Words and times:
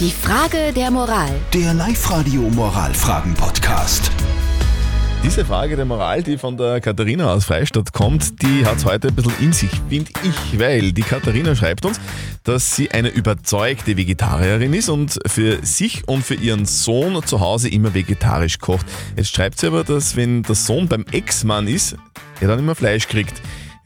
Die 0.00 0.10
Frage 0.10 0.72
der 0.74 0.90
Moral. 0.90 1.30
Der 1.52 1.72
Live-Radio 1.72 2.42
Moralfragen-Podcast. 2.50 4.10
Diese 5.22 5.44
Frage 5.44 5.76
der 5.76 5.84
Moral, 5.84 6.20
die 6.24 6.36
von 6.36 6.56
der 6.56 6.80
Katharina 6.80 7.32
aus 7.32 7.44
Freistadt 7.44 7.92
kommt, 7.92 8.42
die 8.42 8.66
hat 8.66 8.78
es 8.78 8.84
heute 8.84 9.08
ein 9.08 9.14
bisschen 9.14 9.34
in 9.38 9.52
sich, 9.52 9.70
finde 9.88 10.10
ich, 10.24 10.58
weil 10.58 10.90
die 10.90 11.02
Katharina 11.02 11.54
schreibt 11.54 11.86
uns, 11.86 12.00
dass 12.42 12.74
sie 12.74 12.90
eine 12.90 13.08
überzeugte 13.08 13.96
Vegetarierin 13.96 14.74
ist 14.74 14.88
und 14.88 15.20
für 15.26 15.64
sich 15.64 16.08
und 16.08 16.24
für 16.24 16.34
ihren 16.34 16.66
Sohn 16.66 17.24
zu 17.24 17.38
Hause 17.38 17.68
immer 17.68 17.94
vegetarisch 17.94 18.58
kocht. 18.58 18.86
Jetzt 19.16 19.32
schreibt 19.32 19.60
sie 19.60 19.68
aber, 19.68 19.84
dass 19.84 20.16
wenn 20.16 20.42
der 20.42 20.56
Sohn 20.56 20.88
beim 20.88 21.04
Ex-Mann 21.12 21.68
ist, 21.68 21.94
er 22.40 22.48
dann 22.48 22.58
immer 22.58 22.74
Fleisch 22.74 23.06
kriegt. 23.06 23.40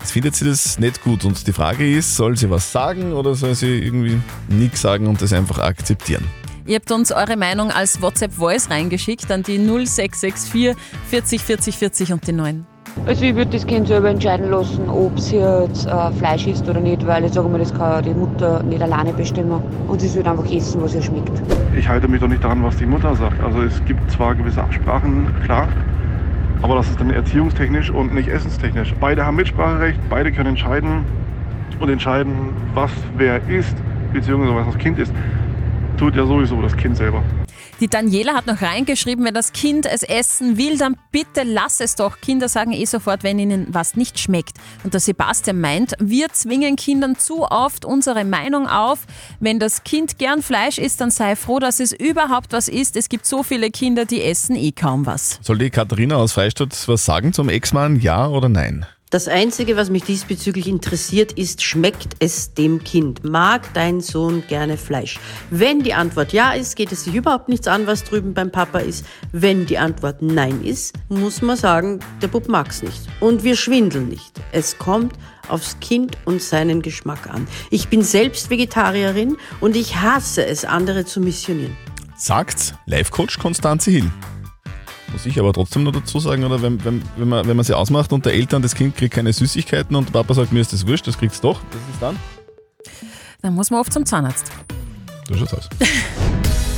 Jetzt 0.09 0.15
findet 0.15 0.37
sie 0.37 0.47
das 0.47 0.79
nicht 0.79 1.05
gut 1.05 1.27
und 1.27 1.47
die 1.47 1.53
Frage 1.53 1.87
ist, 1.87 2.17
soll 2.17 2.35
sie 2.35 2.49
was 2.49 2.73
sagen 2.73 3.13
oder 3.13 3.35
soll 3.35 3.55
sie 3.55 3.79
irgendwie 3.79 4.19
nichts 4.49 4.81
sagen 4.81 5.07
und 5.07 5.21
das 5.21 5.35
einfach 5.35 5.59
akzeptieren? 5.59 6.25
Ihr 6.65 6.77
habt 6.77 6.91
uns 6.91 7.13
eure 7.13 7.37
Meinung 7.37 7.71
als 7.71 8.01
WhatsApp-Voice 8.01 8.71
reingeschickt 8.71 9.31
an 9.31 9.43
die 9.43 9.59
0664 9.59 10.75
40 11.11 11.43
40 11.43 11.77
40 11.77 12.13
und 12.15 12.27
die 12.27 12.33
9. 12.33 12.67
Also 13.05 13.23
ich 13.23 13.35
würde 13.35 13.51
das 13.51 13.67
Kind 13.67 13.89
selber 13.89 14.09
entscheiden 14.09 14.51
lassen, 14.51 14.89
ob 14.89 15.21
sie 15.21 15.37
jetzt 15.37 15.87
äh, 15.87 16.11
Fleisch 16.13 16.47
isst 16.47 16.67
oder 16.67 16.81
nicht, 16.81 17.07
weil 17.07 17.27
ich 17.27 17.35
sage 17.35 17.47
mal, 17.47 17.59
das 17.59 17.75
kann 17.75 18.03
die 18.03 18.15
Mutter 18.15 18.63
nicht 18.63 18.81
alleine 18.81 19.13
bestimmen. 19.13 19.63
Und 19.89 20.01
sie 20.01 20.15
wird 20.15 20.27
einfach 20.27 20.51
essen, 20.51 20.81
was 20.81 20.95
ihr 20.95 21.03
schmeckt. 21.03 21.43
Ich 21.77 21.87
halte 21.87 22.09
mich 22.09 22.23
doch 22.23 22.29
nicht 22.29 22.43
daran, 22.43 22.65
was 22.65 22.79
die 22.79 22.87
Mutter 22.87 23.15
sagt. 23.15 23.43
Also 23.43 23.61
es 23.61 23.85
gibt 23.85 24.11
zwar 24.11 24.35
gewisse 24.35 24.63
Absprachen, 24.63 25.27
klar, 25.45 25.69
aber 26.63 26.77
das 26.77 26.89
ist 26.89 27.01
dann 27.01 27.11
erziehungstechnisch 27.11 27.91
und 27.91 28.15
nicht 28.15 28.29
essenstechnisch. 28.29 28.95
Beide 29.01 29.25
haben 29.25 29.37
Mitspracherecht, 29.37 29.99
beide 30.09 30.33
können 30.33 30.51
entscheiden 30.51 31.05
und 31.81 31.89
entscheiden, 31.89 32.51
was 32.75 32.91
wer 33.17 33.47
isst, 33.49 33.77
beziehungsweise 34.13 34.55
was 34.55 34.67
das 34.67 34.79
Kind 34.79 34.99
isst. 34.99 35.13
Tut 35.97 36.17
ja 36.17 36.25
sowieso 36.25 36.61
das 36.63 36.77
Kind 36.77 36.97
selber. 36.97 37.23
Die 37.81 37.87
Daniela 37.87 38.35
hat 38.35 38.49
noch 38.49 38.61
reingeschrieben, 38.61 39.25
wenn 39.25 39.35
das 39.35 39.53
Kind 39.53 39.87
es 39.87 40.03
essen 40.03 40.57
will, 40.59 40.79
dann 40.79 40.97
bitte 41.13 41.45
lass 41.45 41.79
es 41.79 41.95
doch. 41.95 42.21
Kinder 42.21 42.49
sagen 42.49 42.73
eh 42.73 42.85
sofort, 42.87 43.23
wenn 43.23 43.39
ihnen 43.39 43.69
was 43.71 43.95
nicht 43.95 44.19
schmeckt. 44.19 44.57
Und 44.83 44.95
der 44.95 45.01
Sebastian 45.01 45.61
meint, 45.61 45.95
wir 46.01 46.29
zwingen 46.31 46.75
Kindern 46.75 47.17
zu 47.17 47.45
oft 47.45 47.85
unsere 47.85 48.25
Meinung 48.25 48.67
auf. 48.67 49.07
Wenn 49.39 49.61
das 49.61 49.85
Kind 49.85 50.19
gern 50.19 50.43
Fleisch 50.43 50.79
isst, 50.79 51.01
dann 51.01 51.13
sei 51.13 51.37
froh, 51.37 51.61
dass 51.61 51.79
es 51.79 51.93
überhaupt 51.93 52.53
was 52.53 52.69
isst. 52.69 52.97
Es 52.97 53.09
gibt 53.09 53.27
so 53.27 53.45
viele 53.45 53.71
Kinder, 53.71 54.05
die 54.07 54.23
essen 54.23 54.57
eh 54.57 54.73
kaum 54.73 55.07
was. 55.07 55.39
Soll 55.43 55.59
die 55.59 55.71
Katharina 55.71 56.17
aus 56.17 56.33
Freistadt 56.33 56.77
was 56.89 57.05
sagen 57.05 57.33
zum 57.33 57.49
Ex-Mann, 57.49 58.01
ja 58.01 58.27
oder 58.27 58.49
nein? 58.49 58.87
Das 59.11 59.27
Einzige, 59.27 59.79
was 59.79 59.89
mich 59.89 60.03
diesbezüglich 60.03 60.69
interessiert, 60.69 61.33
ist, 61.33 61.63
schmeckt 61.63 62.17
es 62.19 62.53
dem 62.53 62.85
Kind? 62.85 63.25
Mag 63.25 63.73
dein 63.73 64.03
Sohn 64.03 64.43
gerne 64.49 64.77
Fleisch? 64.77 65.19
Wenn 65.51 65.83
die 65.83 65.95
Antwort 65.95 66.35
ja 66.35 66.53
ist, 66.53 66.77
geht 66.77 66.93
es 66.93 67.05
sich 67.05 67.15
überhaupt 67.15 67.49
nichts 67.49 67.67
an, 67.69 67.87
was 67.87 68.05
drüben 68.05 68.35
beim 68.35 68.53
Papa 68.53 68.81
ist. 68.81 69.07
Wenn 69.33 69.65
die 69.65 69.79
Antwort 69.79 70.21
nein 70.21 70.63
ist, 70.63 70.95
muss 71.09 71.41
man 71.41 71.57
sagen, 71.57 72.01
der 72.21 72.29
Bub 72.29 72.49
mag's 72.49 72.83
nicht. 72.83 73.01
Und 73.21 73.45
wir 73.45 73.57
schwindeln 73.57 74.09
nicht. 74.11 74.43
Es 74.53 74.77
kommt 74.77 75.15
aufs 75.49 75.81
Kind 75.81 76.19
und 76.27 76.43
seinen 76.43 76.83
Geschmack 76.83 77.31
an. 77.31 77.49
Ich 77.71 77.89
bin 77.89 78.03
selbst 78.03 78.51
Vegetarierin 78.51 79.39
und 79.61 79.75
ich 79.75 79.97
hasse 79.97 80.45
es, 80.45 80.67
andere 80.67 81.07
zu 81.07 81.21
missionieren. 81.21 81.75
Sagt's 82.15 82.75
Life-Coach 82.85 83.39
Konstanze 83.39 83.91
Hill. 83.91 84.11
Muss 85.19 85.27
ich 85.27 85.41
aber 85.41 85.53
trotzdem 85.53 85.83
noch 85.83 85.91
dazu 85.91 86.21
sagen, 86.21 86.45
oder 86.45 86.63
wenn, 86.63 86.85
wenn, 86.85 87.03
wenn, 87.17 87.29
man, 87.29 87.45
wenn 87.45 87.57
man 87.57 87.65
sie 87.65 87.77
ausmacht 87.77 88.13
und 88.13 88.25
der 88.25 88.35
Eltern, 88.35 88.63
das 88.63 88.77
Kind 88.77 88.97
kriegt 88.97 89.15
keine 89.15 89.33
Süßigkeiten 89.33 89.97
und 89.97 90.07
der 90.07 90.13
Papa 90.13 90.33
sagt, 90.33 90.53
mir 90.53 90.61
ist 90.61 90.73
das 90.73 90.87
wurscht, 90.87 91.09
das 91.09 91.19
kriegt's 91.19 91.41
doch, 91.41 91.61
das 91.73 91.81
ist 91.93 92.01
dann? 92.01 92.17
Dann 93.43 93.55
muss 93.55 93.69
man 93.73 93.81
oft 93.81 93.93
zum 93.93 94.07
Zahnarzt. 94.07 94.53
So 95.29 95.37
schaut's 95.37 95.55
aus. 95.55 95.69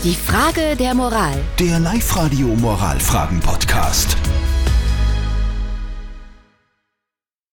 Die 0.04 0.14
Frage 0.14 0.74
der 0.74 0.94
Moral. 0.94 1.38
Der 1.58 1.80
Live-Radio 1.80 2.46
Moralfragen-Podcast. 2.46 4.16